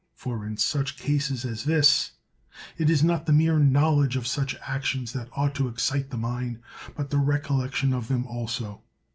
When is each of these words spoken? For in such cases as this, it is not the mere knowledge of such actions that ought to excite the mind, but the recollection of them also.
For 0.15 0.43
in 0.47 0.57
such 0.57 0.97
cases 0.97 1.45
as 1.45 1.63
this, 1.65 2.13
it 2.75 2.89
is 2.89 3.03
not 3.03 3.27
the 3.27 3.31
mere 3.31 3.59
knowledge 3.59 4.15
of 4.15 4.25
such 4.25 4.55
actions 4.65 5.13
that 5.13 5.29
ought 5.33 5.53
to 5.53 5.67
excite 5.67 6.09
the 6.09 6.17
mind, 6.17 6.59
but 6.95 7.11
the 7.11 7.19
recollection 7.19 7.93
of 7.93 8.07
them 8.07 8.25
also. 8.25 8.81